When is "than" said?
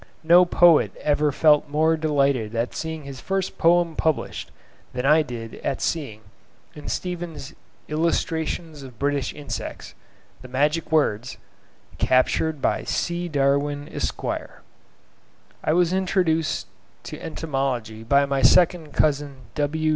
4.93-5.05